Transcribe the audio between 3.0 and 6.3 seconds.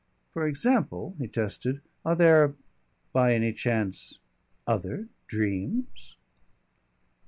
by any chance other dreams?"